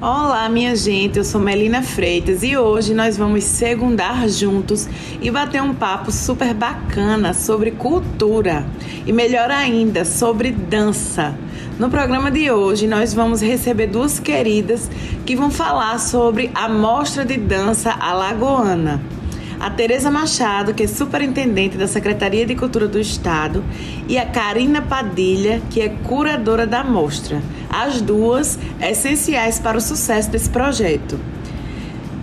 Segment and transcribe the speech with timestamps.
[0.00, 4.88] Olá, minha gente, eu sou Melina Freitas e hoje nós vamos segundar juntos
[5.20, 8.64] e bater um papo super bacana sobre cultura
[9.04, 11.36] e, melhor ainda, sobre dança.
[11.80, 14.88] No programa de hoje, nós vamos receber duas queridas
[15.26, 19.17] que vão falar sobre a Mostra de Dança Alagoana
[19.60, 23.64] a Tereza Machado, que é superintendente da Secretaria de Cultura do Estado,
[24.08, 27.42] e a Karina Padilha, que é curadora da mostra.
[27.68, 31.18] As duas essenciais para o sucesso desse projeto.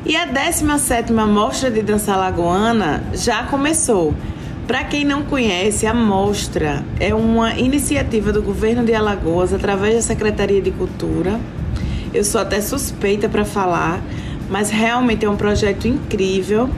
[0.05, 4.13] E a 17ª Mostra de Dança Alagoana já começou.
[4.68, 10.02] Para quem não conhece, a mostra é uma iniciativa do governo de Alagoas através da
[10.02, 11.40] Secretaria de Cultura.
[12.13, 14.02] Eu sou até suspeita para falar,
[14.49, 16.70] mas realmente é um projeto incrível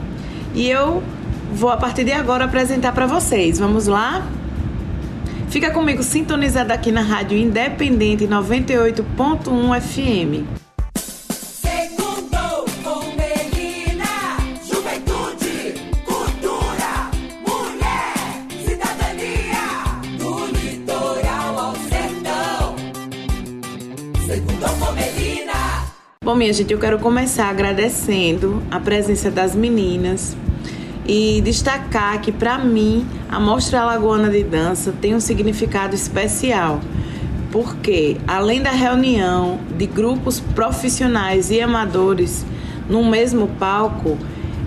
[0.58, 1.00] e eu
[1.52, 3.60] vou a partir de agora apresentar para vocês.
[3.60, 4.26] Vamos lá?
[5.50, 10.58] Fica comigo sintonizado aqui na Rádio Independente 98.1 FM.
[26.28, 30.36] Bom, minha gente, eu quero começar agradecendo a presença das meninas
[31.08, 36.80] e destacar que para mim a Mostra Alagoana de Dança tem um significado especial,
[37.50, 42.44] porque além da reunião de grupos profissionais e amadores
[42.90, 44.18] no mesmo palco,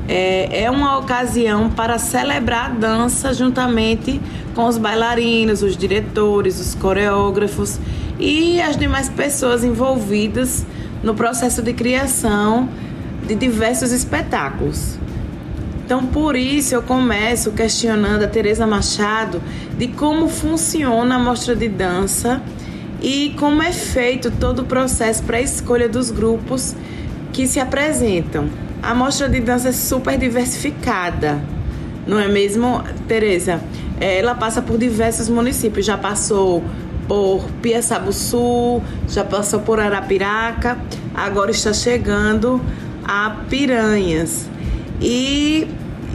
[0.08, 4.20] é, é uma ocasião para celebrar a dança juntamente
[4.56, 7.80] com os bailarinos, os diretores, os coreógrafos
[8.20, 10.66] e as demais pessoas envolvidas
[11.04, 12.68] no processo de criação
[13.28, 15.00] de diversos espetáculos.
[15.92, 19.42] Então, por isso eu começo questionando a Teresa Machado
[19.78, 22.42] de como funciona a mostra de dança
[23.02, 26.78] e como é feito todo o processo para a escolha dos grupos
[27.34, 28.48] que se apresentam.
[28.82, 31.44] A mostra de dança é super diversificada,
[32.08, 33.60] não é mesmo, Teresa?
[34.00, 36.64] Ela passa por diversos municípios, já passou
[37.06, 40.78] por Piaçabuçu, já passou por Arapiraca,
[41.14, 42.62] agora está chegando
[43.04, 44.50] a Piranhas.
[45.02, 45.68] E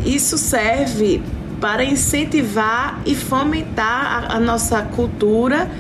[0.07, 1.21] isso serve
[1.61, 5.71] para incentivar e fomentar a, a nossa cultura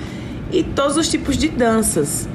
[0.50, 2.28] e todos os tipos de danças.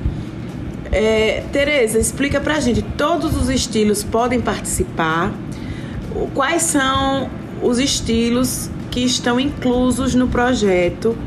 [0.92, 5.34] É, Tereza, explica pra gente, todos os estilos podem participar?
[6.34, 7.30] Quais são
[7.62, 11.18] os estilos que estão inclusos no projeto?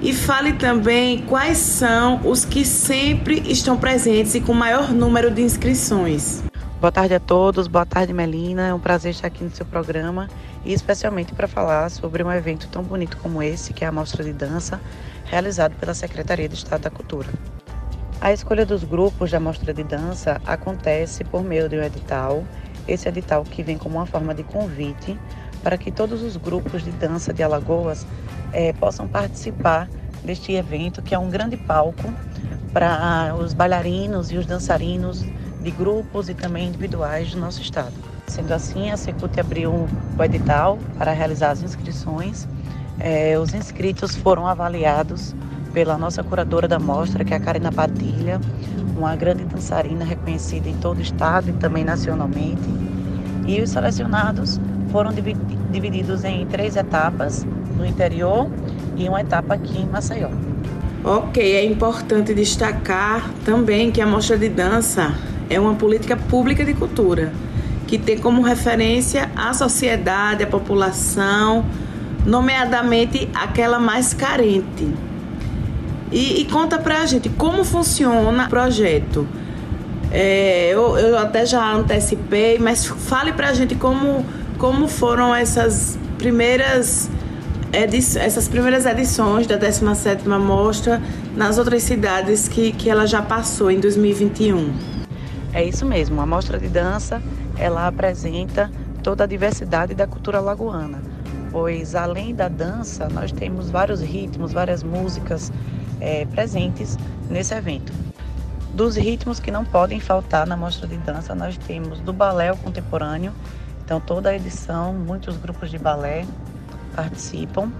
[0.00, 5.42] E fale também quais são os que sempre estão presentes e com maior número de
[5.42, 6.42] inscrições.
[6.82, 10.28] Boa tarde a todos, boa tarde Melina, é um prazer estar aqui no seu programa
[10.64, 14.24] e especialmente para falar sobre um evento tão bonito como esse, que é a Mostra
[14.24, 14.80] de Dança,
[15.24, 17.28] realizado pela Secretaria de Estado da Cultura.
[18.20, 22.42] A escolha dos grupos da Mostra de Dança acontece por meio de um edital,
[22.88, 25.16] esse edital que vem como uma forma de convite
[25.62, 28.04] para que todos os grupos de dança de Alagoas
[28.52, 29.88] é, possam participar
[30.24, 32.12] deste evento, que é um grande palco
[32.72, 35.24] para os bailarinos e os dançarinos
[35.62, 37.92] de grupos e também individuais do nosso estado.
[38.26, 42.48] Sendo assim, a Secult abriu o edital para realizar as inscrições.
[42.98, 45.34] É, os inscritos foram avaliados
[45.72, 48.40] pela nossa curadora da mostra, que é a Karina Padilha,
[48.96, 52.62] uma grande dançarina reconhecida em todo o estado e também nacionalmente.
[53.46, 55.10] E os selecionados foram
[55.70, 57.44] divididos em três etapas
[57.76, 58.48] no interior
[58.96, 60.28] e uma etapa aqui em Maceió.
[61.04, 65.12] Ok, é importante destacar também que a mostra de dança
[65.52, 67.32] é uma política pública de cultura
[67.92, 71.62] que tem como referência a sociedade, a população,
[72.24, 74.88] nomeadamente aquela mais carente.
[76.10, 79.28] E, e conta pra gente como funciona o projeto.
[80.10, 84.24] É, eu, eu até já antecipei, mas fale pra gente como,
[84.56, 87.10] como foram essas primeiras
[87.72, 91.00] essas primeiras edições da 17ª Mostra
[91.34, 94.91] nas outras cidades que, que ela já passou em 2021.
[95.54, 97.22] É isso mesmo, a Mostra de Dança,
[97.58, 98.70] ela apresenta
[99.02, 101.02] toda a diversidade da cultura lagoana,
[101.50, 105.52] pois além da dança, nós temos vários ritmos, várias músicas
[106.00, 106.96] é, presentes
[107.28, 107.92] nesse evento.
[108.72, 113.34] Dos ritmos que não podem faltar na Mostra de Dança, nós temos do balé contemporâneo,
[113.84, 116.24] então toda a edição, muitos grupos de balé,
[116.96, 117.70] participam,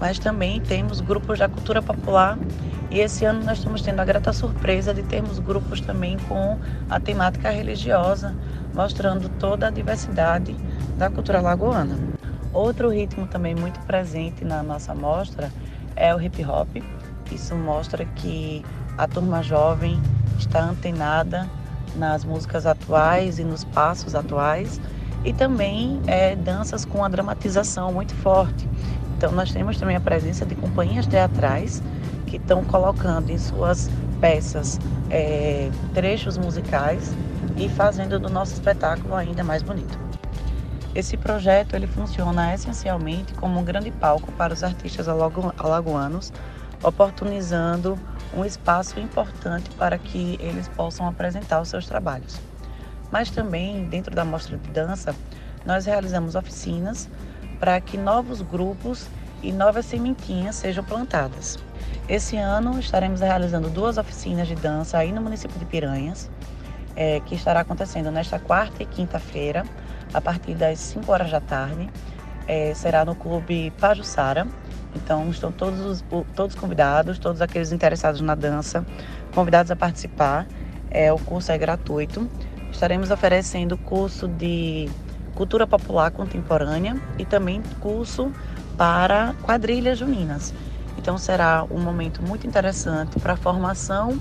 [0.00, 2.38] mas também temos grupos da cultura popular
[2.90, 6.58] e esse ano nós estamos tendo a grata surpresa de termos grupos também com
[6.88, 8.34] a temática religiosa,
[8.74, 10.56] mostrando toda a diversidade
[10.96, 11.98] da cultura lagoana.
[12.52, 15.52] Outro ritmo também muito presente na nossa mostra
[15.94, 16.82] é o hip hop.
[17.30, 18.64] Isso mostra que
[18.96, 20.00] a turma jovem
[20.38, 21.46] está antenada
[21.94, 24.80] nas músicas atuais e nos passos atuais,
[25.24, 28.66] e também é, danças com a dramatização muito forte.
[29.18, 31.82] Então, nós temos também a presença de companhias teatrais
[32.24, 34.78] que estão colocando em suas peças
[35.10, 37.12] é, trechos musicais
[37.56, 39.98] e fazendo do nosso espetáculo ainda mais bonito.
[40.94, 46.32] Esse projeto ele funciona essencialmente como um grande palco para os artistas alagoanos,
[46.80, 47.98] oportunizando
[48.32, 52.40] um espaço importante para que eles possam apresentar os seus trabalhos.
[53.10, 55.12] Mas também, dentro da mostra de dança,
[55.66, 57.10] nós realizamos oficinas
[57.58, 59.08] para que novos grupos
[59.42, 61.58] e novas sementinhas sejam plantadas.
[62.08, 66.30] Esse ano estaremos realizando duas oficinas de dança aí no município de Piranhas,
[66.96, 69.64] é, que estará acontecendo nesta quarta e quinta-feira,
[70.12, 71.88] a partir das 5 horas da tarde.
[72.46, 74.46] É, será no Clube Pajussara.
[74.96, 78.84] Então estão todos os todos convidados, todos aqueles interessados na dança,
[79.34, 80.46] convidados a participar.
[80.90, 82.26] É, o curso é gratuito.
[82.72, 84.88] Estaremos oferecendo curso de
[85.34, 88.32] cultura popular contemporânea e também curso
[88.76, 90.54] para quadrilhas juninas.
[90.96, 94.20] Então será um momento muito interessante para a formação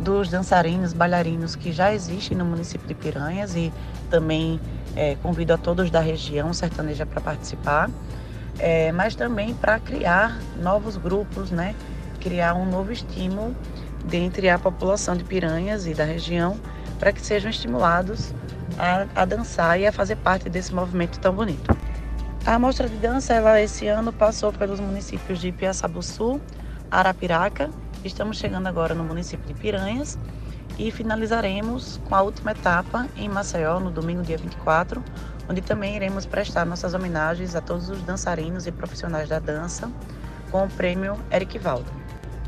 [0.00, 3.72] dos dançarinos, bailarinos que já existem no município de Piranhas e
[4.08, 4.60] também
[4.96, 7.90] é, convido a todos da região sertaneja para participar,
[8.58, 11.74] é, mas também para criar novos grupos, né?
[12.20, 13.56] criar um novo estímulo
[14.04, 16.56] dentre a população de Piranhas e da região
[16.98, 18.34] para que sejam estimulados
[18.80, 21.76] a, a dançar e a fazer parte desse movimento tão bonito.
[22.46, 26.40] A mostra de dança, ela esse ano passou pelos municípios de Piaçabuçu,
[26.90, 27.70] Arapiraca.
[28.02, 30.18] Estamos chegando agora no município de Piranhas
[30.78, 35.04] e finalizaremos com a última etapa em Maceió, no domingo, dia 24,
[35.50, 39.90] onde também iremos prestar nossas homenagens a todos os dançarinos e profissionais da dança
[40.50, 41.92] com o prêmio Eric Valdo.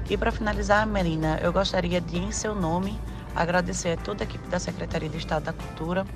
[0.08, 2.98] E para finalizar, Melina, eu gostaria de, em seu nome,
[3.34, 6.06] agradecer a toda a equipe da Secretaria de Estado da Cultura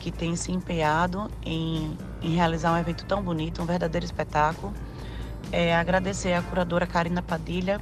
[0.00, 4.72] que tem se empenhado em, em realizar um evento tão bonito, um verdadeiro espetáculo.
[5.52, 7.80] É, agradecer à curadora Karina Padilha,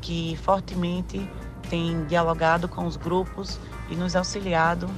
[0.00, 1.28] que fortemente
[1.68, 3.58] tem dialogado com os grupos
[3.90, 4.88] e nos auxiliado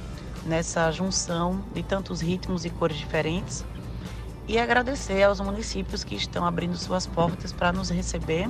[0.45, 3.65] nessa junção de tantos ritmos e cores diferentes.
[4.47, 8.49] E agradecer aos municípios que estão abrindo suas portas para nos receber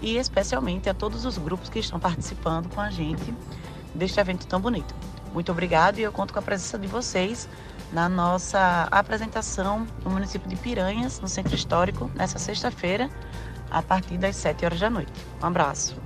[0.00, 3.32] e especialmente a todos os grupos que estão participando com a gente
[3.94, 4.94] deste evento tão bonito.
[5.32, 7.48] Muito obrigado e eu conto com a presença de vocês
[7.92, 13.10] na nossa apresentação no município de Piranhas, no Centro Histórico, nessa sexta-feira,
[13.70, 15.12] a partir das 7 horas da noite.
[15.42, 15.96] Um abraço.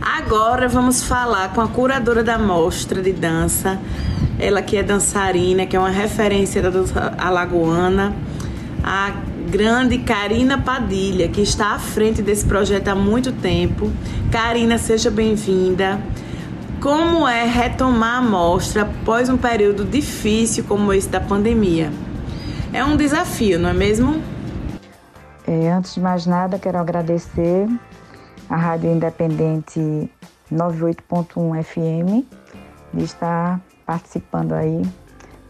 [0.00, 3.80] Agora vamos falar com a curadora da mostra de dança,
[4.38, 8.14] ela que é dançarina, que é uma referência da dança alagoana,
[8.84, 9.10] a
[9.50, 13.90] grande Karina Padilha, que está à frente desse projeto há muito tempo.
[14.30, 16.00] Karina, seja bem-vinda.
[16.80, 21.90] Como é retomar a mostra após um período difícil como esse da pandemia?
[22.70, 24.22] É um desafio, não é mesmo?
[25.46, 27.66] É, antes de mais nada, quero agradecer
[28.50, 30.10] a Rádio Independente
[30.52, 32.26] 98.1 FM
[32.92, 34.82] de estar participando aí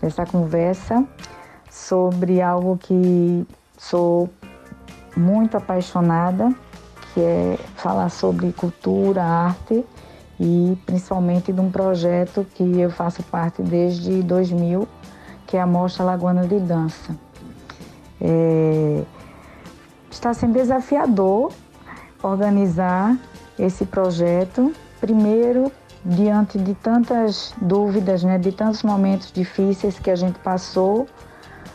[0.01, 1.05] dessa conversa
[1.69, 3.45] sobre algo que
[3.77, 4.31] sou
[5.17, 6.55] muito apaixonada,
[7.13, 9.85] que é falar sobre cultura, arte
[10.39, 14.87] e principalmente de um projeto que eu faço parte desde 2000,
[15.47, 17.17] que é a Mostra Lagoana de Dança.
[18.21, 19.03] É,
[20.11, 21.53] está sendo desafiador
[22.23, 23.17] organizar
[23.59, 25.71] esse projeto, primeiro
[26.05, 31.07] diante de tantas dúvidas, né, de tantos momentos difíceis que a gente passou,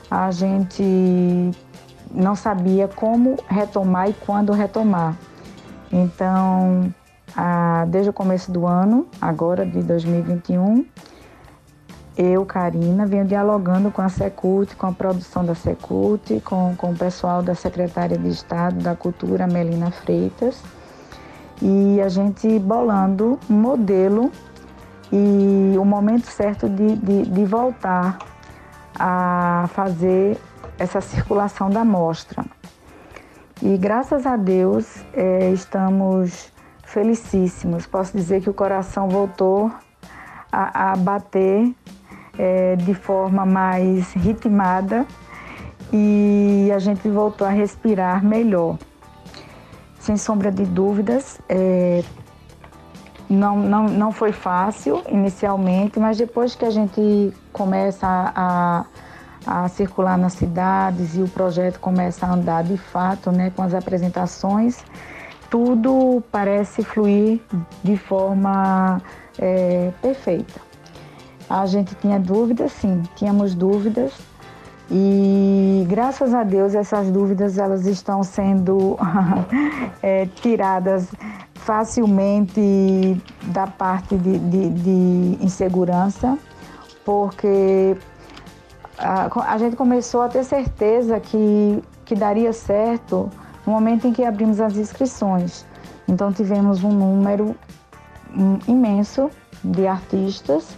[0.10, 1.52] a gente
[2.10, 5.18] não sabia como retomar e quando retomar.
[5.92, 6.94] Então,
[7.36, 10.86] ah, desde o começo do ano, agora de 2021,
[12.18, 16.96] eu, Karina, venho dialogando com a Secult, com a produção da Secult, com, com o
[16.96, 20.62] pessoal da Secretaria de Estado da Cultura, Melina Freitas,
[21.62, 24.32] e a gente bolando um modelo
[25.12, 28.20] e o momento certo de, de, de voltar
[29.00, 30.38] a fazer
[30.78, 32.44] essa circulação da mostra.
[33.62, 36.51] E graças a Deus é, estamos
[36.92, 37.86] felicíssimos.
[37.88, 39.72] Posso dizer que o coração voltou
[40.52, 41.74] a, a bater
[42.38, 45.06] é, de forma mais ritmada
[45.92, 48.78] e a gente voltou a respirar melhor.
[50.00, 52.04] Sem sombra de dúvidas, é,
[53.30, 58.86] não, não, não foi fácil inicialmente, mas depois que a gente começa a,
[59.46, 63.62] a, a circular nas cidades e o projeto começa a andar de fato né, com
[63.62, 64.84] as apresentações,
[65.52, 67.42] tudo parece fluir
[67.84, 69.02] de forma
[69.38, 70.62] é, perfeita.
[71.50, 74.14] a gente tinha dúvidas, sim, tínhamos dúvidas.
[74.90, 78.98] E graças a Deus essas dúvidas elas estão sendo
[80.02, 81.08] é, tiradas
[81.54, 86.38] facilmente da parte de, de, de insegurança,
[87.06, 87.96] porque
[88.98, 93.30] a, a, gente começou a ter certeza que, que daria certo
[93.66, 95.66] no momento em que abrimos as inscrições.
[96.08, 97.56] Então tivemos um número
[98.36, 99.30] um, imenso
[99.64, 100.76] de artistas,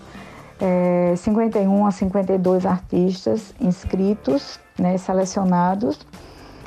[0.60, 6.00] é, 51 a 52 artistas inscritos, né, selecionados.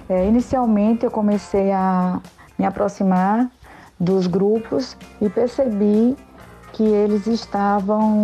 [0.08, 2.20] É, inicialmente eu comecei a
[2.58, 3.50] me aproximar
[3.98, 6.16] dos grupos e percebi
[6.72, 8.14] que eles estavam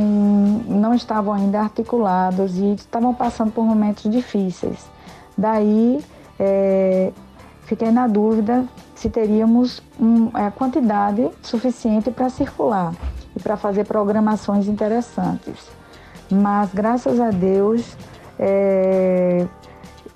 [0.68, 4.90] não estavam ainda articulados e estavam passando por momentos difíceis.
[5.36, 6.04] Daí
[6.38, 7.12] é,
[7.72, 12.92] fiquei na dúvida se teríamos um, é, quantidade suficiente para circular
[13.34, 15.70] e para fazer programações interessantes.
[16.30, 17.96] Mas graças a Deus
[18.38, 19.46] é,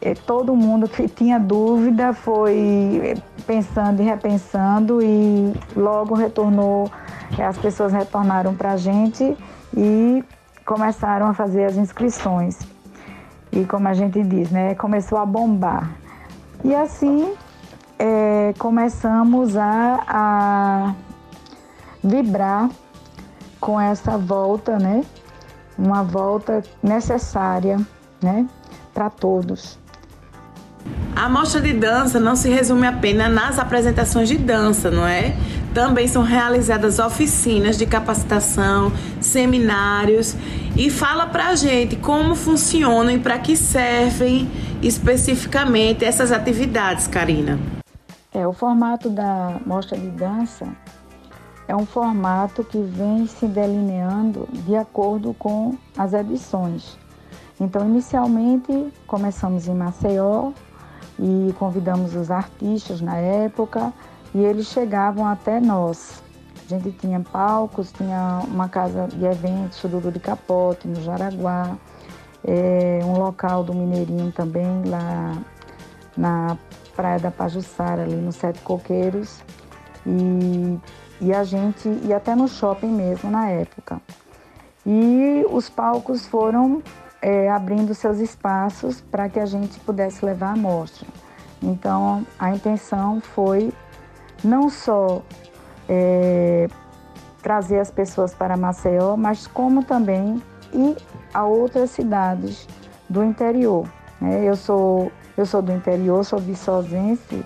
[0.02, 6.90] é, todo mundo que tinha dúvida foi pensando e repensando e logo retornou,
[7.38, 9.34] as pessoas retornaram para a gente
[9.74, 10.22] e
[10.66, 12.58] começaram a fazer as inscrições.
[13.50, 15.90] E como a gente diz, né, começou a bombar.
[16.62, 17.32] E assim
[17.98, 20.94] é, começamos a, a
[22.02, 22.68] vibrar
[23.60, 25.04] com essa volta, né?
[25.78, 27.78] Uma volta necessária,
[28.22, 28.46] né?
[28.94, 29.78] Para todos.
[31.14, 35.34] A mostra de dança não se resume apenas nas apresentações de dança, não é?
[35.72, 40.36] Também são realizadas oficinas de capacitação, seminários
[40.76, 44.50] e fala pra gente como funcionam e para que servem
[44.82, 47.75] especificamente essas atividades, Karina.
[48.36, 50.68] É, o formato da mostra de dança
[51.66, 56.98] é um formato que vem se delineando de acordo com as edições.
[57.58, 60.52] Então, inicialmente, começamos em Maceió,
[61.18, 63.90] e convidamos os artistas na época
[64.34, 66.22] e eles chegavam até nós.
[66.66, 71.74] A gente tinha palcos, tinha uma casa de eventos, Sururu de Capote, no Jaraguá,
[72.44, 75.32] é, um local do Mineirinho também, lá
[76.14, 76.58] na
[76.96, 79.40] Praia da Pajuçara, ali no Sete Coqueiros.
[80.06, 80.78] E,
[81.20, 84.00] e a gente ia até no shopping mesmo na época.
[84.84, 86.82] E os palcos foram
[87.20, 91.06] é, abrindo seus espaços para que a gente pudesse levar a mostra.
[91.62, 93.72] Então, a intenção foi
[94.44, 95.22] não só
[95.88, 96.68] é,
[97.42, 100.96] trazer as pessoas para Maceió, mas como também ir
[101.32, 102.68] a outras cidades
[103.08, 103.88] do interior.
[104.20, 104.44] Né?
[104.44, 107.44] Eu, sou, eu sou do interior, sou viçosense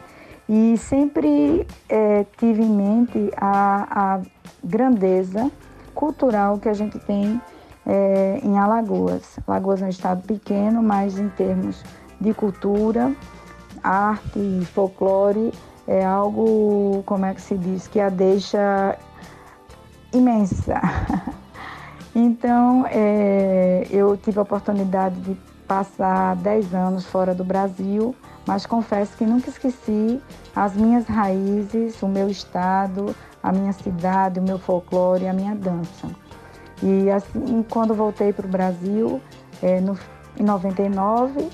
[0.49, 4.21] e sempre é, tive em mente a, a
[4.63, 5.51] grandeza
[5.95, 7.41] cultural que a gente tem
[7.87, 9.39] é, em Alagoas.
[9.47, 11.83] Alagoas é um estado pequeno, mas em termos
[12.21, 13.15] de cultura,
[13.83, 15.53] arte e folclore
[15.87, 18.97] é algo, como é que se diz, que a deixa
[20.13, 20.81] imensa.
[22.13, 25.35] Então, é, eu tive a oportunidade de
[25.71, 28.13] passar 10 anos fora do Brasil,
[28.45, 30.21] mas confesso que nunca esqueci
[30.55, 36.09] as minhas raízes, o meu estado, a minha cidade, o meu folclore, a minha dança.
[36.83, 39.21] E assim, quando voltei para o Brasil,
[39.63, 39.97] é, no,
[40.37, 41.49] em 99,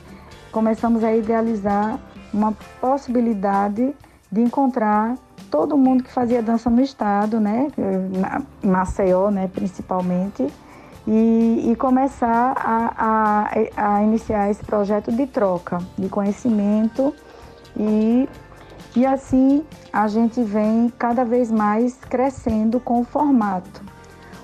[0.50, 2.00] começamos a idealizar
[2.32, 3.94] uma possibilidade
[4.32, 5.16] de encontrar
[5.50, 7.70] todo mundo que fazia dança no estado, né,
[8.18, 10.50] na Maceió, né, principalmente,
[11.06, 17.14] e, e começar a, a, a, iniciar esse projeto de troca de conhecimento
[17.76, 18.28] e,
[18.96, 23.82] e assim a gente vem cada vez mais crescendo com o formato.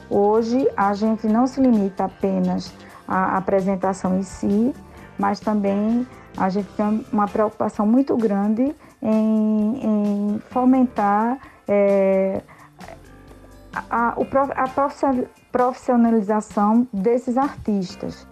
[0.09, 2.73] Hoje a gente não se limita apenas
[3.09, 4.75] à apresentação em si,
[5.19, 12.43] mas também a gente tem uma preocupação muito grande em, em fomentar é,
[13.91, 14.69] a, a,
[15.53, 18.27] profissionalização desses artistas,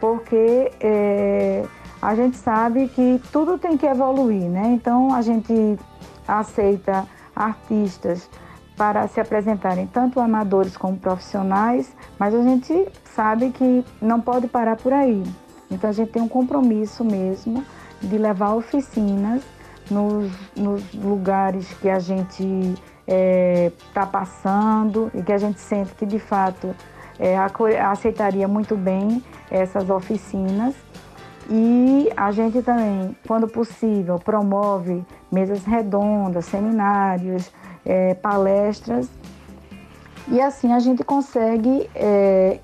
[0.00, 1.64] porque é,
[2.00, 4.72] a gente sabe que tudo tem que evoluir, né?
[4.72, 5.78] Então a gente
[6.26, 8.28] aceita artistas
[8.76, 14.76] para se apresentarem tanto amadores como profissionais, mas a gente sabe que não pode parar
[14.76, 15.22] por aí.
[15.70, 17.64] Então a gente tem um compromisso mesmo
[18.00, 19.42] de levar oficinas
[19.90, 22.74] nos, nos lugares que a gente
[23.06, 26.74] está é, tá passando e que a gente sente que de fato
[27.18, 27.36] é,
[27.80, 30.74] aceitaria muito bem essas oficinas.
[31.50, 37.52] E a gente também, quando possível, promove mesas redondas, seminários,
[37.84, 39.08] é, palestras.
[40.28, 42.60] E assim a gente consegue é,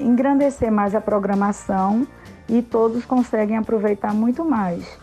[0.00, 2.06] engrandecer mais a programação
[2.48, 4.98] e todos conseguem aproveitar muito mais.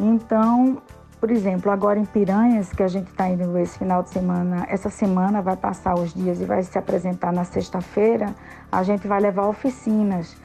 [0.00, 0.82] Então,
[1.22, 4.90] por exemplo, agora em Piranhas, que a gente está indo esse final de semana, essa
[4.90, 8.34] semana vai passar os dias e vai se apresentar na sexta-feira,
[8.72, 10.36] a gente vai levar oficinas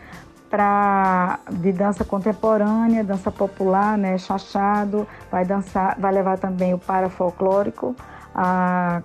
[0.52, 7.96] para de dança contemporânea, dança popular, né, chachado, vai dançar, vai levar também o parafolclórico,
[8.36, 9.02] a,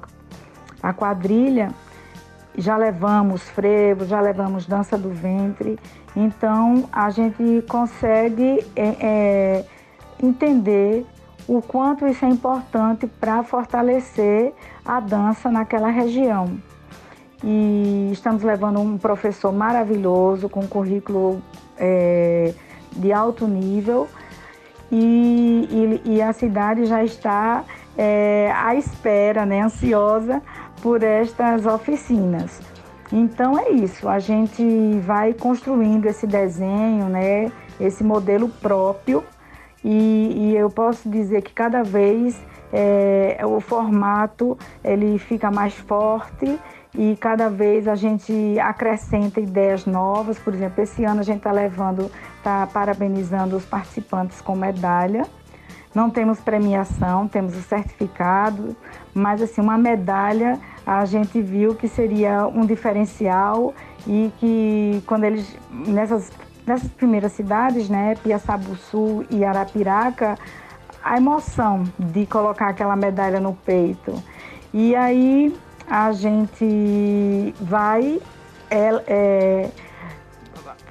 [0.83, 1.71] a quadrilha,
[2.55, 5.79] já levamos frevo, já levamos dança do ventre,
[6.15, 9.65] então a gente consegue é, é,
[10.23, 11.07] entender
[11.47, 14.53] o quanto isso é importante para fortalecer
[14.85, 16.59] a dança naquela região.
[17.43, 21.43] E estamos levando um professor maravilhoso, com currículo
[21.77, 22.55] é,
[22.93, 24.09] de alto nível,
[24.91, 27.65] e, e, e, a cidade já está
[27.97, 30.43] é, à espera, né, ansiosa
[30.83, 32.61] por estas oficinas.
[33.11, 34.63] Então é isso, a gente
[35.01, 39.25] vai construindo esse desenho, né, esse modelo próprio
[39.85, 42.41] e, e eu posso dizer que cada vez
[42.73, 46.59] é, o formato ele fica mais forte
[46.95, 50.39] e cada vez a gente acrescenta ideias novas.
[50.39, 55.27] Por exemplo, esse ano a gente está levando, está parabenizando os participantes com medalha.
[55.95, 58.75] Não temos premiação, temos o certificado,
[59.13, 63.75] mas assim uma medalha a gente viu que seria um diferencial
[64.07, 66.31] e que quando eles nessas
[66.67, 70.39] nessas primeiras cidades, né, Piaçabuçu e Arapiraca,
[71.03, 74.23] a emoção de colocar aquela medalha no peito.
[74.73, 75.55] E aí
[75.89, 78.21] a gente vai
[78.71, 79.71] é, é,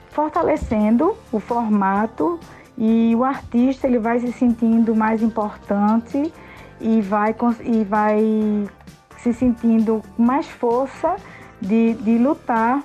[0.09, 2.39] fortalecendo o formato
[2.77, 6.31] e o artista ele vai se sentindo mais importante
[6.79, 8.69] e vai, e vai
[9.17, 11.15] se sentindo mais força
[11.61, 12.83] de, de lutar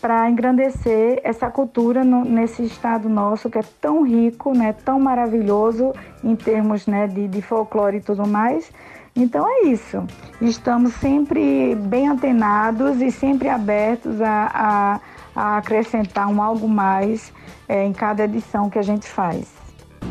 [0.00, 5.92] para engrandecer essa cultura no, nesse estado nosso que é tão rico, né, tão maravilhoso
[6.22, 8.70] em termos né, de, de folclore e tudo mais.
[9.14, 10.04] Então é isso.
[10.42, 15.00] Estamos sempre bem antenados e sempre abertos a, a,
[15.34, 17.32] a acrescentar um algo mais
[17.66, 19.46] é, em cada edição que a gente faz.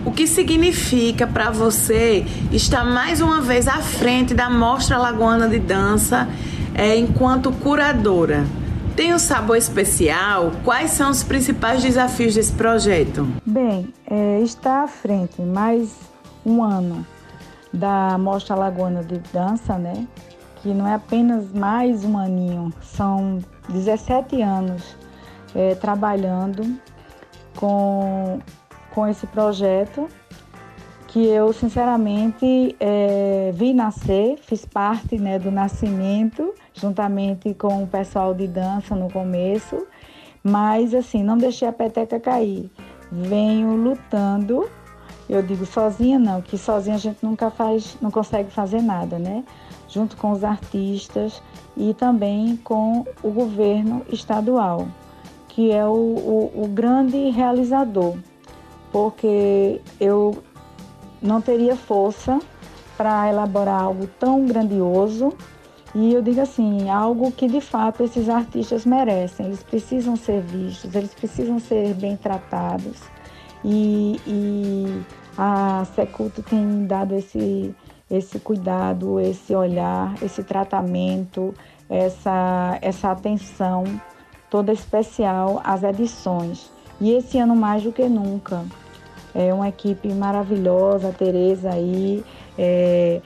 [0.04, 5.60] O que significa para você estar mais uma vez à frente da Mostra Lagoana de
[5.60, 6.28] Dança
[6.74, 8.46] é, enquanto curadora?
[8.96, 10.52] Tem um sabor especial?
[10.64, 13.28] Quais são os principais desafios desse projeto?
[13.46, 15.94] Bem, é, está à frente mais
[16.46, 17.06] um ano
[17.74, 20.08] da Mostra Lagoana de Dança, né?
[20.62, 24.96] Que não é apenas mais um aninho, são 17 anos
[25.54, 26.80] é, trabalhando
[27.58, 28.40] com,
[28.92, 30.08] com esse projeto
[31.16, 38.34] que eu sinceramente é, vi nascer, fiz parte né, do nascimento, juntamente com o pessoal
[38.34, 39.88] de dança no começo,
[40.44, 42.70] mas assim, não deixei a peteca cair.
[43.10, 44.70] Venho lutando,
[45.30, 49.46] eu digo sozinha não, que sozinha a gente nunca faz, não consegue fazer nada, né?
[49.88, 51.42] Junto com os artistas
[51.78, 54.86] e também com o governo estadual,
[55.48, 58.18] que é o, o, o grande realizador,
[58.92, 60.44] porque eu
[61.22, 62.40] não teria força
[62.98, 65.34] para elaborar algo tão grandioso.
[65.94, 69.46] E eu digo assim, algo que de fato esses artistas merecem.
[69.46, 73.02] Eles precisam ser vistos, eles precisam ser bem tratados.
[73.64, 75.04] E, e
[75.38, 77.74] a Seculto tem dado esse,
[78.10, 81.54] esse cuidado, esse olhar, esse tratamento,
[81.90, 83.84] essa, essa atenção
[84.50, 86.70] toda especial às edições.
[87.00, 88.64] E esse ano mais do que nunca
[89.36, 92.24] é uma equipe maravilhosa, a Tereza aí,
[92.58, 93.22] é,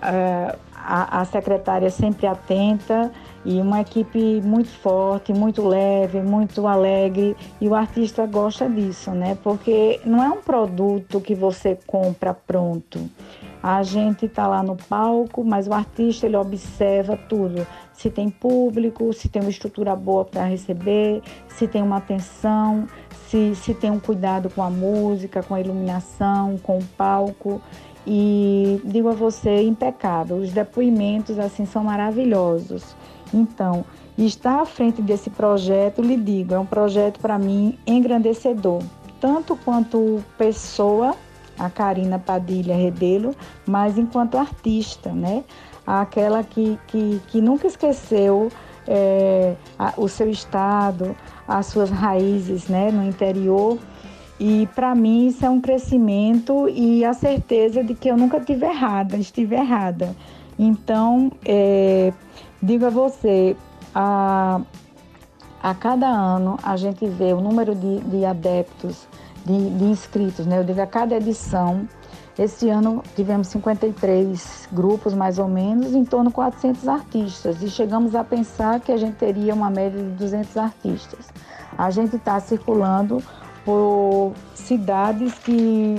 [0.00, 3.12] a, a secretária sempre atenta
[3.44, 9.36] e uma equipe muito forte, muito leve, muito alegre e o artista gosta disso, né?
[9.42, 12.98] Porque não é um produto que você compra pronto.
[13.62, 17.66] A gente está lá no palco, mas o artista ele observa tudo.
[17.92, 22.86] Se tem público, se tem uma estrutura boa para receber, se tem uma atenção,
[23.30, 27.62] se, se tem um cuidado com a música, com a iluminação, com o palco.
[28.06, 30.36] E digo a você, impecável.
[30.38, 32.96] Os depoimentos assim são maravilhosos.
[33.32, 33.84] Então,
[34.18, 38.82] estar à frente desse projeto, lhe digo, é um projeto para mim engrandecedor,
[39.20, 41.14] tanto quanto pessoa,
[41.58, 45.44] a Karina Padilha Redelo, mas enquanto artista, né?
[45.86, 48.50] Aquela que, que, que nunca esqueceu
[48.88, 51.14] é, a, o seu estado,
[51.46, 53.78] as suas raízes né, no interior.
[54.38, 58.64] E para mim isso é um crescimento e a certeza de que eu nunca tive
[58.66, 60.16] errada, estive errada.
[60.58, 62.12] Então, é,
[62.62, 63.56] digo a você,
[63.94, 64.60] a,
[65.62, 69.06] a cada ano a gente vê o número de, de adeptos,
[69.44, 70.58] de, de inscritos, né?
[70.58, 71.86] Eu digo, a cada edição
[72.38, 78.14] esse ano tivemos 53 grupos, mais ou menos, em torno de 400 artistas, e chegamos
[78.14, 81.28] a pensar que a gente teria uma média de 200 artistas.
[81.76, 83.22] A gente está circulando
[83.64, 85.96] por cidades que,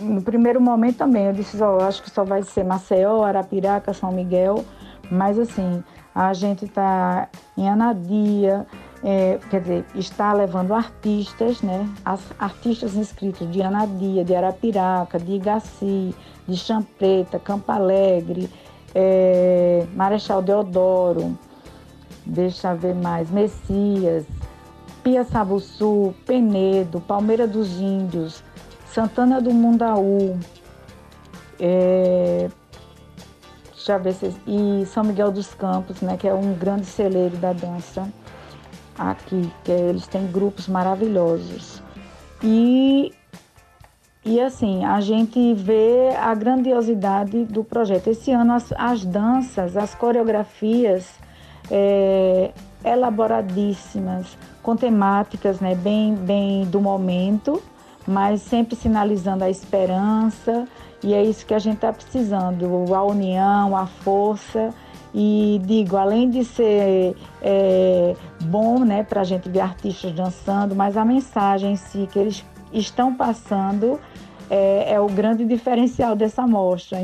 [0.00, 4.10] no primeiro momento também, eu disse, oh, acho que só vai ser Maceió, Arapiraca, São
[4.10, 4.64] Miguel,
[5.10, 5.82] mas assim,
[6.14, 8.66] a gente está em Anadia,
[9.08, 11.88] é, quer dizer, está levando artistas, né?
[12.04, 16.12] As artistas inscritos de Anadia, de Arapiraca, de Igaci,
[16.48, 18.50] de Champreta, Campo Alegre,
[18.92, 21.38] é, Marechal Deodoro,
[22.26, 24.26] deixa ver mais, Messias,
[25.04, 28.42] Pia Sabuçu, Penedo, Palmeira dos Índios,
[28.88, 30.36] Santana do Mundaú,
[31.60, 32.50] é,
[33.72, 37.36] deixa eu ver se, e São Miguel dos Campos, né, que é um grande celeiro
[37.36, 38.12] da dança
[38.98, 41.82] aqui, que eles têm grupos maravilhosos.
[42.42, 43.12] E,
[44.24, 48.08] e assim, a gente vê a grandiosidade do projeto.
[48.08, 51.08] Esse ano as, as danças, as coreografias
[51.70, 52.50] é,
[52.84, 57.62] elaboradíssimas, com temáticas né, bem, bem do momento,
[58.06, 60.66] mas sempre sinalizando a esperança,
[61.02, 64.72] e é isso que a gente está precisando, a união, a força
[65.18, 70.94] e digo, além de ser é, bom né, para a gente ver artistas dançando, mas
[70.94, 73.98] a mensagem em si que eles estão passando
[74.50, 76.98] é, é o grande diferencial dessa mostra.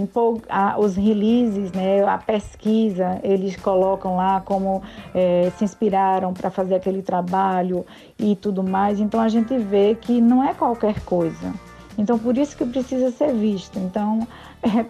[0.79, 4.83] os releases, né, a pesquisa, eles colocam lá como
[5.15, 7.87] é, se inspiraram para fazer aquele trabalho
[8.19, 9.01] e tudo mais.
[9.01, 11.51] Então a gente vê que não é qualquer coisa.
[11.97, 13.79] Então por isso que precisa ser visto.
[13.79, 14.29] Então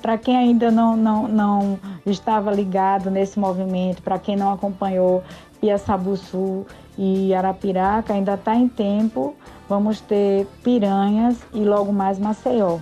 [0.01, 5.23] para quem ainda não, não, não estava ligado nesse movimento, para quem não acompanhou
[5.61, 6.67] Piaçabuçu
[6.99, 9.35] e Arapiraca, ainda está em tempo.
[9.69, 12.79] Vamos ter Piranhas e logo mais Maceió.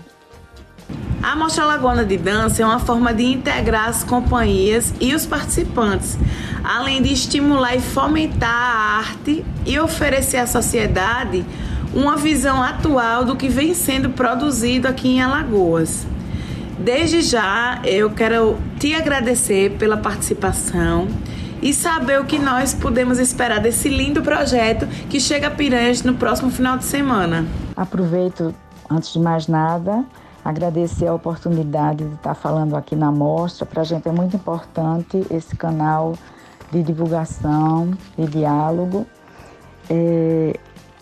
[1.22, 6.18] A Mostra Lagoana de Dança é uma forma de integrar as companhias e os participantes,
[6.64, 11.44] além de estimular e fomentar a arte e oferecer à sociedade
[11.94, 16.06] uma visão atual do que vem sendo produzido aqui em Alagoas.
[16.82, 21.06] Desde já, eu quero te agradecer pela participação
[21.60, 26.14] e saber o que nós podemos esperar desse lindo projeto que chega a Piranhas no
[26.14, 27.46] próximo final de semana.
[27.76, 28.54] Aproveito,
[28.90, 30.06] antes de mais nada,
[30.42, 33.66] agradecer a oportunidade de estar falando aqui na mostra.
[33.66, 36.14] Para a gente é muito importante esse canal
[36.72, 39.06] de divulgação, de diálogo.
[39.90, 40.54] É,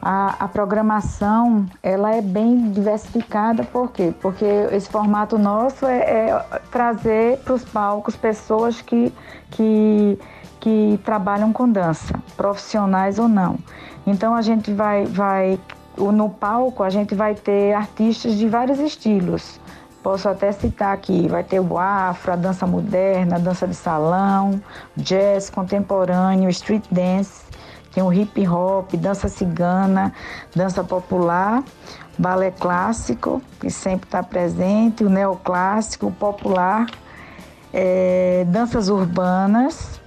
[0.00, 4.14] A, a, programação ela é bem diversificada, por quê?
[4.20, 9.12] Porque esse formato nosso é, é trazer para os palcos pessoas que,
[9.50, 10.16] que
[10.60, 13.58] que trabalham com dança, profissionais ou não.
[14.06, 15.58] Então a gente vai, vai
[15.98, 19.60] no palco a gente vai ter artistas de vários estilos.
[20.02, 24.62] Posso até citar aqui, vai ter o afro, a dança moderna, a dança de salão,
[24.96, 27.42] jazz contemporâneo, street dance,
[27.92, 30.12] tem o hip hop, dança cigana,
[30.54, 31.64] dança popular,
[32.16, 36.86] balé clássico, que sempre está presente, o neoclássico, o popular,
[37.72, 39.97] é, danças urbanas,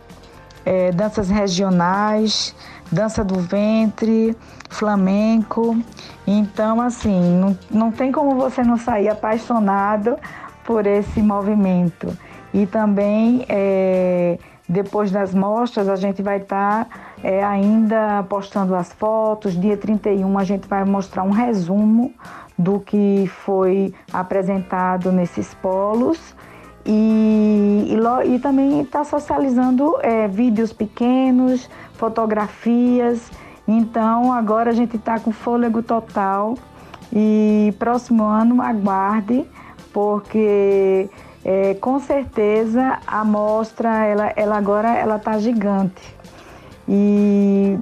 [0.65, 2.56] é, danças regionais,
[2.91, 4.36] dança do ventre,
[4.69, 5.78] flamenco.
[6.26, 10.17] Então, assim, não, não tem como você não sair apaixonado
[10.63, 12.15] por esse movimento.
[12.54, 16.91] E também, é, depois das mostras, a gente vai estar tá,
[17.24, 19.60] é, ainda postando as fotos.
[19.60, 22.13] Dia 31, a gente vai mostrar um resumo
[22.58, 26.36] do que foi apresentado nesses polos
[26.86, 33.32] e, e, e também está socializando é, vídeos pequenos, fotografias.
[33.67, 36.58] Então agora a gente está com fôlego total
[37.12, 39.46] e próximo ano aguarde,
[39.94, 41.10] porque
[41.44, 46.15] É, com certeza a mostra, ela, ela agora ela está gigante.
[46.88, 47.80] E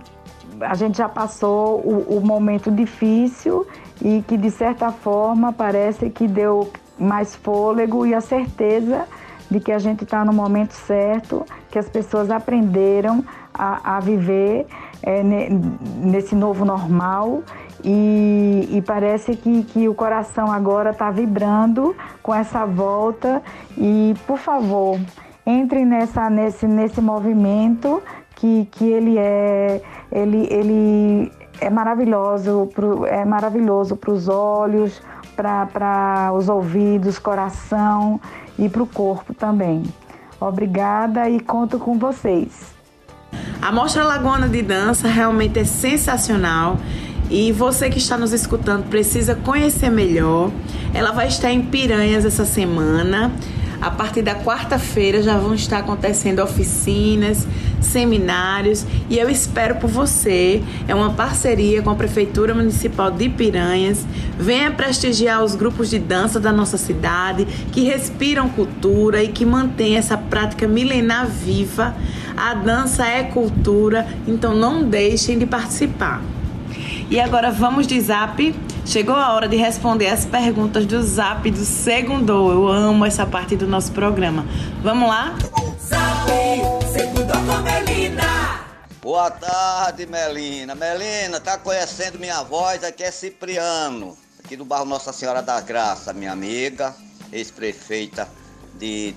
[0.61, 3.67] a gente já passou o, o momento difícil
[4.01, 9.05] e que de certa forma parece que deu mais fôlego e a certeza
[9.49, 14.67] de que a gente está no momento certo, que as pessoas aprenderam a, a viver
[15.01, 17.41] é, nesse novo normal.
[17.83, 23.41] E, e, parece que, que o coração agora está vibrando com essa volta.
[23.77, 24.99] E por favor
[25.45, 28.03] entre nessa nesse nesse movimento
[28.35, 29.81] que, que ele é
[30.11, 31.31] ele, ele
[31.61, 35.01] é maravilhoso pro, é maravilhoso para os olhos
[35.39, 38.19] para os ouvidos coração
[38.57, 39.83] e para o corpo também
[40.39, 42.73] obrigada e conto com vocês
[43.61, 46.77] a Mostra Lagoana de Dança realmente é sensacional
[47.29, 50.49] e você que está nos escutando precisa conhecer melhor.
[50.93, 53.31] Ela vai estar em Piranhas essa semana.
[53.79, 57.47] A partir da quarta-feira já vão estar acontecendo oficinas,
[57.81, 60.61] seminários e eu espero por você.
[60.87, 64.05] É uma parceria com a Prefeitura Municipal de Piranhas.
[64.37, 69.97] Venha prestigiar os grupos de dança da nossa cidade que respiram cultura e que mantém
[69.97, 71.95] essa prática milenar viva.
[72.35, 76.21] A dança é cultura, então não deixem de participar.
[77.09, 78.55] E agora vamos de zap.
[78.85, 82.31] Chegou a hora de responder as perguntas do zap do segundo.
[82.31, 84.45] Eu amo essa parte do nosso programa.
[84.83, 85.35] Vamos lá?
[85.79, 86.78] Zap,
[87.57, 88.65] Melina.
[89.01, 90.75] Boa tarde, Melina.
[90.75, 92.83] Melina, tá conhecendo minha voz?
[92.83, 96.95] Aqui é Cipriano, aqui do bairro Nossa Senhora da Graça, minha amiga,
[97.31, 98.29] ex-prefeita
[98.75, 99.15] de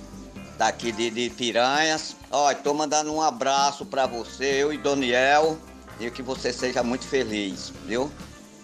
[0.56, 2.16] daqui de, de Piranhas.
[2.30, 5.58] Olha, tô mandando um abraço para você, eu e Daniel
[6.00, 8.10] e que você seja muito feliz, viu?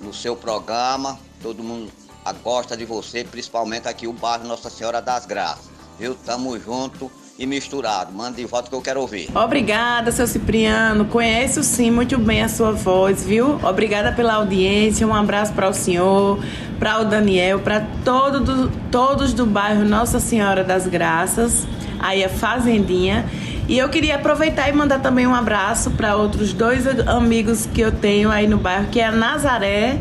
[0.01, 1.93] No seu programa, todo mundo
[2.43, 6.15] gosta de você, principalmente aqui o bairro Nossa Senhora das Graças, viu?
[6.15, 8.13] Tamo junto e misturado.
[8.13, 9.31] Manda de volta que eu quero ouvir.
[9.35, 11.05] Obrigada, seu Cipriano.
[11.05, 13.61] Conheço sim muito bem a sua voz, viu?
[13.63, 15.07] Obrigada pela audiência.
[15.07, 16.43] Um abraço para o senhor,
[16.79, 21.67] para o Daniel, para todo do, todos do bairro Nossa Senhora das Graças,
[22.01, 23.25] aí a Fazendinha.
[23.69, 27.93] E eu queria aproveitar e mandar também um abraço para outros dois amigos que eu
[27.93, 30.01] tenho aí no bairro, que é a Nazaré,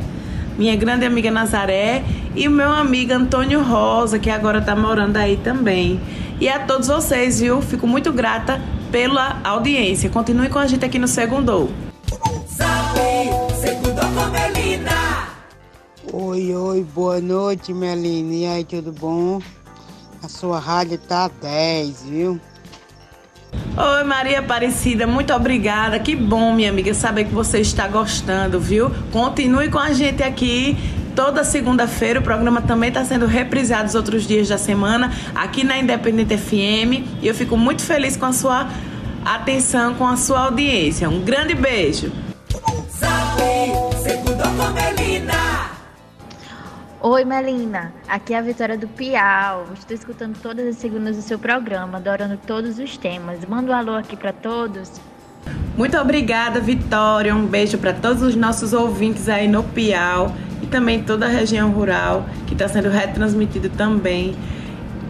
[0.58, 5.38] minha grande amiga Nazaré, e o meu amigo Antônio Rosa, que agora está morando aí
[5.38, 6.00] também.
[6.40, 7.62] E a todos vocês, viu?
[7.64, 10.08] Fico muito grata pela audiência.
[10.08, 11.72] Continue com a gente aqui no Segundo.
[16.14, 18.34] Oi, oi, boa noite, Melina.
[18.34, 19.42] E aí, tudo bom?
[20.22, 22.40] A sua rádio tá 10, viu?
[23.76, 26.00] Oi, Maria Aparecida, muito obrigada.
[26.00, 28.92] Que bom, minha amiga, saber que você está gostando, viu?
[29.12, 30.78] Continue com a gente aqui.
[31.18, 35.76] Toda segunda-feira o programa também está sendo reprisado os outros dias da semana aqui na
[35.76, 37.10] Independente FM.
[37.24, 38.70] E eu fico muito feliz com a sua
[39.26, 41.10] atenção, com a sua audiência.
[41.10, 42.12] Um grande beijo.
[47.02, 47.92] Oi, Melina.
[48.08, 49.66] Aqui é a Vitória do Piau.
[49.74, 53.40] Estou escutando todas as segundas do seu programa, adorando todos os temas.
[53.50, 54.92] Manda um alô aqui para todos.
[55.76, 57.34] Muito obrigada, Vitória.
[57.34, 60.32] Um beijo para todos os nossos ouvintes aí no Piau
[60.68, 64.36] e também toda a região rural que está sendo retransmitido também.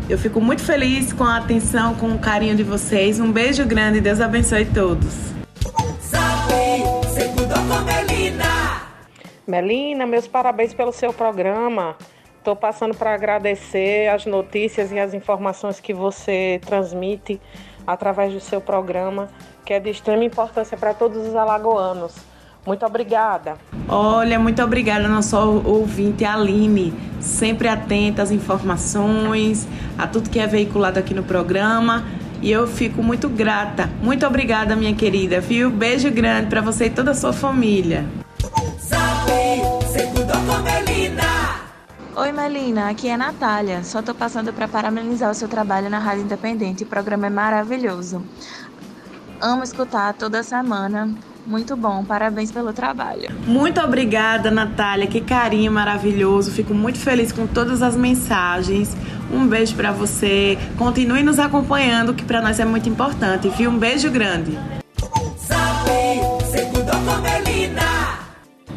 [0.08, 3.20] Eu fico muito feliz com a atenção, com o carinho de vocês.
[3.20, 4.00] Um beijo grande.
[4.00, 5.28] Deus abençoe todos.
[9.46, 11.96] Melina, meus parabéns pelo seu programa.
[12.38, 17.42] Estou passando para agradecer as notícias e as informações que você transmite
[17.86, 19.30] através do seu programa,
[19.66, 22.37] que é de extrema importância para todos os alagoanos.
[22.68, 23.58] Muito obrigada.
[23.88, 29.66] Olha, muito obrigada, nosso ouvinte Aline, sempre atenta às informações,
[29.98, 32.04] a tudo que é veiculado aqui no programa.
[32.42, 33.90] E eu fico muito grata.
[34.04, 35.72] Muito obrigada, minha querida, viu?
[35.72, 38.06] Beijo grande para você e toda a sua família.
[42.18, 43.82] Oi Melina, aqui é a Natália.
[43.82, 46.84] Só tô passando para parabenizar o seu trabalho na Rádio Independente.
[46.84, 48.22] O programa é maravilhoso.
[49.40, 51.16] Amo escutar toda semana.
[51.48, 53.30] Muito bom, parabéns pelo trabalho.
[53.48, 55.08] Muito obrigada, Natália.
[55.08, 56.52] Que carinho maravilhoso.
[56.52, 58.94] Fico muito feliz com todas as mensagens.
[59.32, 60.58] Um beijo para você.
[60.78, 63.48] Continue nos acompanhando, que para nós é muito importante.
[63.48, 63.72] Viu?
[63.72, 64.60] Um beijo grande.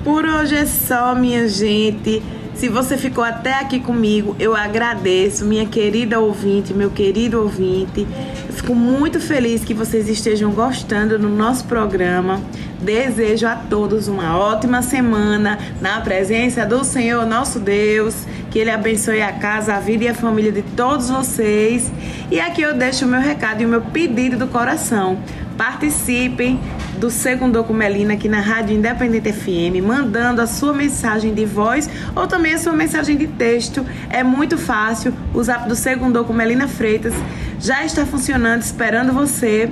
[0.05, 2.23] Por hoje é só, minha gente.
[2.61, 8.07] Se você ficou até aqui comigo, eu agradeço, minha querida ouvinte, meu querido ouvinte.
[8.51, 12.39] Fico muito feliz que vocês estejam gostando do nosso programa.
[12.79, 19.21] Desejo a todos uma ótima semana na presença do Senhor nosso Deus Que Ele abençoe
[19.21, 21.91] a casa, a vida e a família de todos vocês.
[22.31, 25.19] E aqui eu deixo o meu recado e o meu pedido do coração.
[25.57, 26.61] Participem
[27.01, 31.89] do Segundo com Melina aqui na Rádio Independente FM, mandando a sua mensagem de voz
[32.15, 33.87] ou também a sua mensagem de texto.
[34.11, 35.15] É muito fácil.
[35.33, 37.15] O zap do Segundo com Melina Freitas
[37.59, 39.71] já está funcionando, esperando você.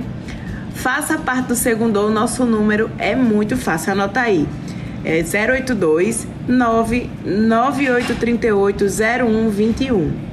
[0.73, 4.47] Faça parte do Segundo, o nosso número é muito fácil, anota aí.
[5.05, 10.28] É 082 99838 0121.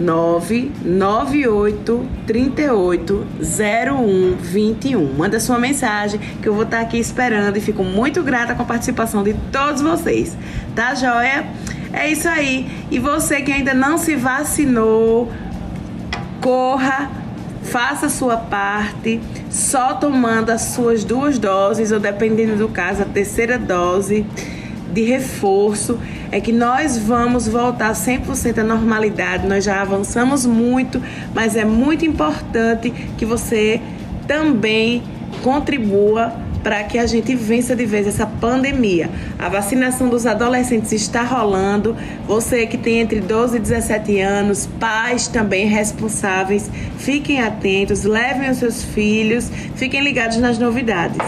[0.00, 5.12] 998 38 0121.
[5.12, 8.64] Manda sua mensagem que eu vou estar aqui esperando e fico muito grata com a
[8.64, 10.34] participação de todos vocês.
[10.74, 11.44] Tá joia?
[11.92, 12.66] É isso aí.
[12.90, 15.30] E você que ainda não se vacinou,
[16.40, 17.10] corra,
[17.62, 23.58] faça sua parte, só tomando as suas duas doses, ou dependendo do caso, a terceira
[23.58, 24.24] dose
[24.92, 25.98] de reforço
[26.30, 29.46] é que nós vamos voltar 100% à normalidade.
[29.46, 31.02] Nós já avançamos muito,
[31.34, 33.80] mas é muito importante que você
[34.26, 35.02] também
[35.42, 39.10] contribua para que a gente vença de vez essa pandemia.
[39.38, 41.96] A vacinação dos adolescentes está rolando.
[42.26, 48.58] Você que tem entre 12 e 17 anos, pais também responsáveis, fiquem atentos, levem os
[48.58, 51.18] seus filhos, fiquem ligados nas novidades.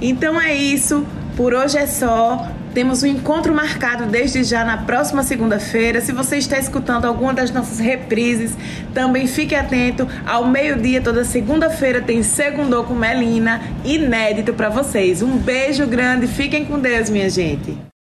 [0.00, 1.04] Então é isso.
[1.36, 2.50] Por hoje é só.
[2.72, 6.00] Temos um encontro marcado desde já na próxima segunda-feira.
[6.00, 8.52] Se você está escutando alguma das nossas reprises,
[8.94, 10.08] também fique atento.
[10.26, 15.20] Ao meio-dia, toda segunda-feira, tem Segundou com Melina, inédito para vocês.
[15.22, 17.95] Um beijo grande, fiquem com Deus, minha gente.